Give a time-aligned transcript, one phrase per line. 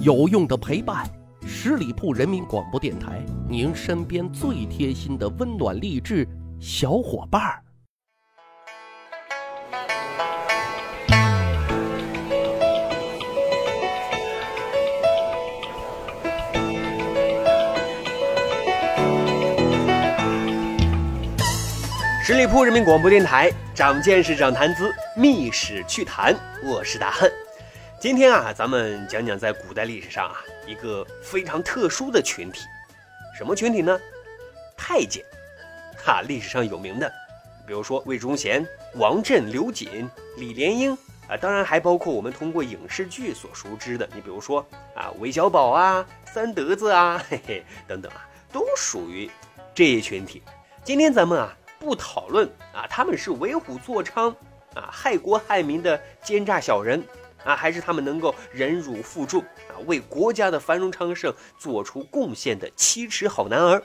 [0.00, 1.06] 有用的陪伴，
[1.46, 6.26] 十里铺人民广播电台，您身边最贴心的温暖励志
[6.58, 7.62] 小伙伴儿。
[22.24, 26.34] 十里铺人民广播电台，长见识，长谈资，密史趣谈，
[26.64, 27.30] 我是大汉。
[28.02, 32.62] 今天啊，咱们讲讲在古代历史上啊一个非常特殊的群体，
[33.38, 33.96] 什么群体呢？
[34.76, 35.24] 太监，
[36.04, 37.08] 哈，历史上有名的，
[37.64, 44.66] 比如说魏忠贤、王振、刘瑾、李莲英啊，当然还包括我们通过影视剧所熟知的，你比如说
[44.96, 49.30] 啊韦小宝啊、三德子啊， 嘿嘿等等啊，都属于
[49.72, 50.42] 这一群体。
[50.82, 54.34] 今天咱们啊不讨论啊他们是为虎作伥
[54.74, 57.00] 啊害国害民的奸诈小人。
[57.44, 63.82] 啊，还是他们能够忍辱负重啊，为国家的繁荣昌盛做出贡献的七尺好男儿。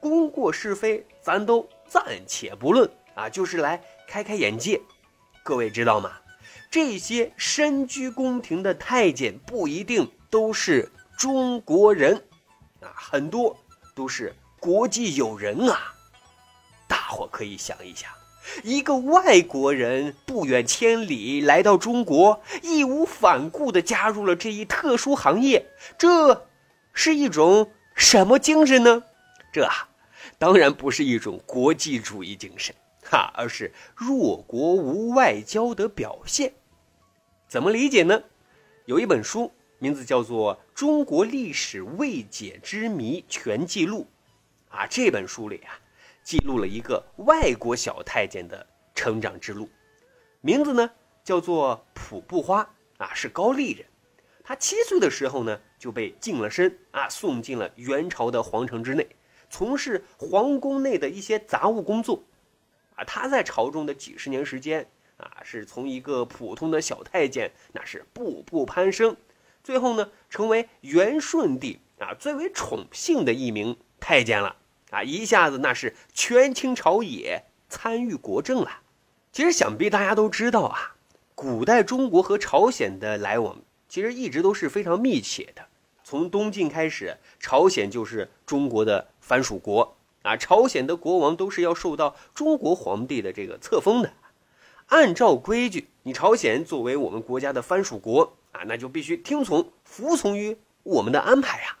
[0.00, 4.80] 功过是非，咱都暂且不论啊，就是来开开眼界。
[5.42, 6.12] 各位知道吗？
[6.70, 12.16] 这些身居宫廷的太监不一定都是中国人
[12.80, 13.56] 啊，很多
[13.94, 15.94] 都是国际友人啊。
[16.88, 18.10] 大伙可以想一想。
[18.62, 25.66] 一个外国人不远千里来到中国，义无反顾地加入了这一特殊行业，
[25.98, 26.46] 这
[26.92, 29.02] 是一种什么精神呢？
[29.52, 29.68] 这
[30.38, 36.52] 当然不是一种国际主义精神，哈，而是弱国无外交的表现。
[37.48, 38.22] 怎么理解呢？
[38.86, 44.06] 有一本书，名字叫做《中国历史未解之谜全记录》，
[44.76, 45.78] 啊，这本书里啊。
[46.24, 49.68] 记录了一个外国小太监的成长之路，
[50.40, 50.90] 名字呢
[51.22, 53.86] 叫做普布花啊，是高丽人。
[54.42, 59.06] 他七岁的时候呢就被净了身啊，送进了元朝的皇城之内，
[59.50, 62.22] 从事皇宫内的一些杂务工作。
[62.96, 64.88] 啊，他在朝中的几十年时间
[65.18, 69.14] 啊，是从一个普通的小太监，那是步步攀升，
[69.62, 74.56] 最后呢成为元顺帝啊最为宠幸的一名太监了。
[74.94, 78.70] 啊，一下子那是权倾朝野，参与国政了。
[79.32, 80.94] 其实想必大家都知道啊，
[81.34, 85.66] 古代中国和朝鲜的来往其实一直都是非常密切的。
[86.04, 94.12] 从东晋开始，朝鲜就是中国的藩属国啊，朝鲜的国王都是要受到中国皇帝的这个册封的。
[94.86, 101.78] 按照规矩，你朝鲜作为我们国家的藩属国啊，那就必须听从、服从于我们的安排呀。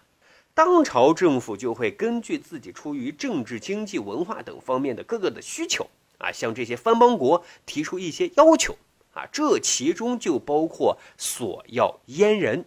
[0.54, 8.76] 当朝政府就会根据自己出于政治、经济、文化等方面的各个的需求啊，向这些藩邦国提出一些要求
[9.14, 12.64] 啊，这其中就包括索要阉人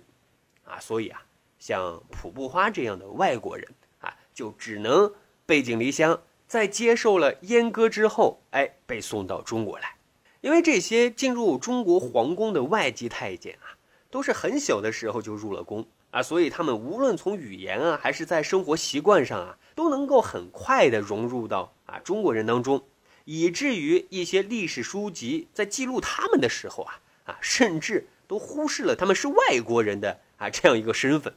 [0.66, 1.24] 啊，所以啊，
[1.59, 3.66] 像普布花这样的外国人
[4.00, 5.14] 啊，就只能
[5.46, 9.96] 背井离乡，在接受了阉割之后，哎，被送到中国来，
[10.42, 13.80] 因为这些进入中国皇宫的外籍太监啊，
[14.12, 15.88] 都是很小的时候就入了宫。
[16.17, 22.83] 啊，所以他们无论从语言啊，还是在生活习惯上啊，都能够很快的融入到啊中国人当中，
[23.25, 31.35] 以至于一些历史书籍在记录他们的时候啊啊，甚至都忽视了他们是外国人的啊这样一个身份。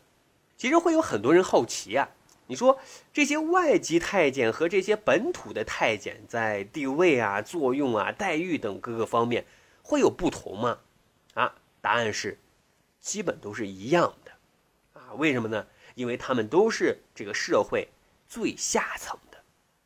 [0.56, 2.08] 其实会有很多人好奇啊，
[2.46, 2.78] 你说
[3.12, 9.44] 这些外籍太监和这些本土的太监在地位啊、作用啊、待遇等各个方面
[9.82, 10.78] 会有不同吗？
[11.34, 12.38] 啊，答案是，
[12.98, 14.29] 基本都是一样的。
[15.14, 15.66] 为什么呢？
[15.94, 17.88] 因为他们都是这个社会
[18.28, 19.38] 最下层的，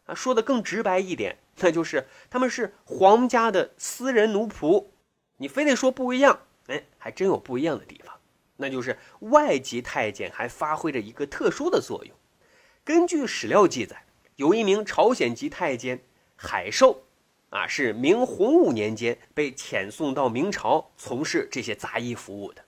[0.07, 4.87] 啊，说的更直白一点，那就是他们是皇家的私人奴仆。
[5.39, 8.15] 你非得说不一样，哎，还真有不一样的地方。
[8.57, 12.15] 那就是外籍太监还发挥着一个特殊的作用。
[12.85, 14.05] 根据史料记载，
[14.37, 16.05] 有一名朝鲜籍太监
[16.37, 17.03] 海寿，
[17.51, 22.63] 啊，是明洪武年间被遣送到明朝从事这些杂役服务的。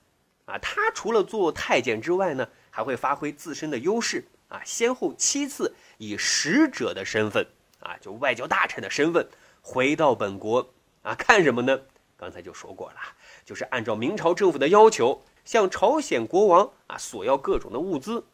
[0.46, 7.46] 啊，他除了做太监之外呢，还会发挥自身的优势啊，先后七次以使者的身份
[7.80, 9.28] 啊，就外交大臣的身份
[9.60, 10.72] 回到本国
[11.02, 11.78] 啊，看什么呢？
[12.16, 12.96] 刚才就说过了，
[13.44, 18.24] 就是按照明朝政府的要求，向朝鲜国王啊索要各种的物资。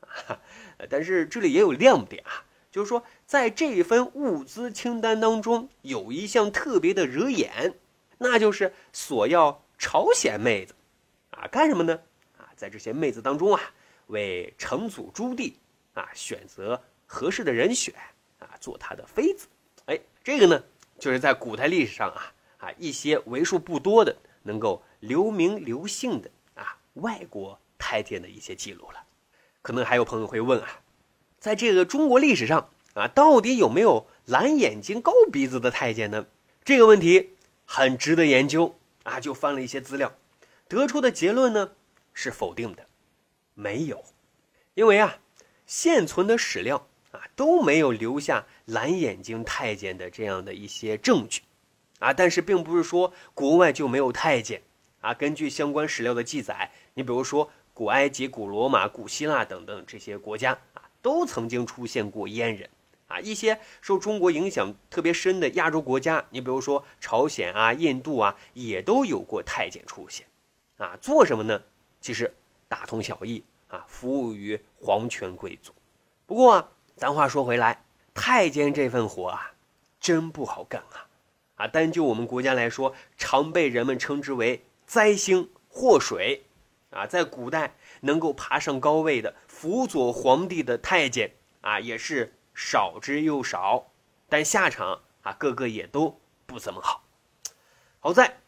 [0.00, 0.40] 啊，
[0.88, 2.42] 但是这里也有亮点啊，
[2.72, 7.74] 就是说在这一份物资清单当中，有一项特别的惹眼，
[8.16, 10.74] 那就是索要朝鲜妹子。
[11.40, 11.98] 啊，干什么呢？
[12.36, 13.60] 啊，在这些妹子当中啊，
[14.08, 15.52] 为成祖朱棣
[15.94, 17.94] 啊选择合适的人选
[18.38, 19.46] 啊，做他的妃子。
[19.86, 20.62] 哎，这个呢，
[20.98, 28.02] 就是在古代历史上啊啊一些为数不多的能够留名留姓的啊外国太。
[28.02, 29.04] 监的一些记录了。
[29.60, 30.80] 可能还有朋友会问啊，
[31.38, 36.26] 在这个中国历史上啊，到底有没有蓝眼睛、高鼻子的太监呢？
[36.64, 37.30] 这个问题
[37.64, 40.12] 很值得研究啊，就翻了一些资料，
[40.68, 41.72] 得出的结论呢
[42.12, 42.86] 是否定的，
[43.54, 44.04] 没有，
[44.74, 45.18] 因为啊，
[45.66, 51.42] 现存的史料啊都没有留下蓝眼睛太监的这样的一些证据。
[52.00, 54.62] 啊，但是并不是说国外就没有太监
[55.00, 55.12] 啊。
[55.12, 62.70] 根据相关史料的记载，你比如说古埃及、古罗马、古希腊等等这些国家啊，都曾经出现过阉人
[63.08, 63.18] 啊。
[63.18, 70.24] 一些受中国影响特别深的亚洲国家，你比如说朝鲜啊、印度啊，也都有过太监出现
[70.78, 70.96] 啊。
[71.00, 71.62] 做什么呢？
[72.00, 72.32] 其实
[72.68, 75.72] 大同小异啊，服务于皇权贵族。
[76.26, 77.84] 不过啊，咱话说回来，
[78.14, 79.52] 太监这份活啊，
[80.00, 81.06] 真不好干啊。
[81.56, 86.44] 啊，单就我们国家来说，常被人们称之为灾星祸水。
[86.90, 93.88] 啊，在古代能够爬上高位的辅佐皇帝的太监啊，也是少之又少。
[94.28, 97.04] 但下场啊，个个也都不怎么好。
[98.00, 98.38] 好在，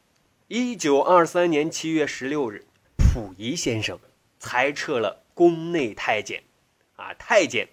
[0.53, 2.65] 一九二三年七月十六日，
[3.15, 3.97] 溥仪先生
[4.41, 6.43] 裁撤了宫内太监，
[6.97, 7.69] 啊，太监，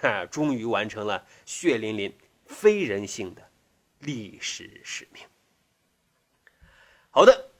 [0.00, 2.10] 哈，终于完成了血淋淋、
[2.46, 3.46] 非人性的。
[3.98, 5.22] 历史使命。
[7.10, 7.50] 好的，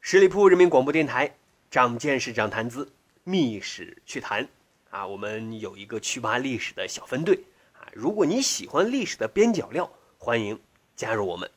[0.00, 1.34] 十里铺人民广播电台，
[1.68, 2.88] 长见识、长谈资，
[3.24, 4.48] 密史趣谈
[4.90, 7.90] 啊，我们有一个趣扒历史的小分队啊。
[7.92, 10.56] 如果你喜欢历史的边角料，欢迎
[10.94, 11.50] 加入我们，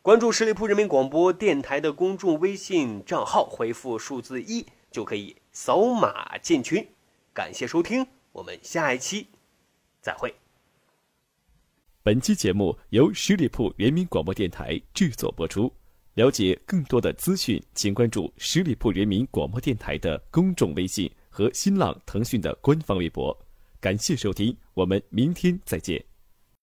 [0.00, 6.86] 关注十里铺人民广播电台的公众微信账号，回复数字一就可以扫码进群。
[7.34, 9.26] 感谢收听，我们下一期
[10.00, 10.34] 再会。
[12.02, 15.70] 本期节目由十里铺人民广播电台制作播出。
[16.14, 23.36] 了解更多的资讯，请关注十里铺人民广播电台的公众微信和新浪、腾讯的官方微博。
[23.80, 26.07] 感谢收听，我们明天再见。